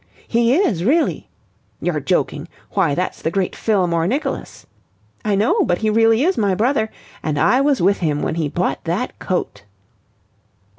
[0.27, 1.29] 'He is, really.'
[1.79, 2.47] 'You're joking.
[2.71, 4.65] Why, that's the great Fillmore Nicholas.'
[5.23, 5.61] 'I know.
[5.63, 6.89] But he really is my brother.
[7.21, 9.63] And I was with him when he bought that coat.'"